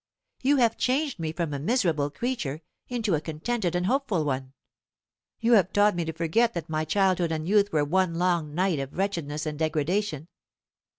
[0.41, 4.53] You have changed me from a miserable creature into a contented and hopeful one.
[5.39, 8.79] You have taught me to forget that my childhood and youth were one long night
[8.79, 10.27] of wretchedness and degradation.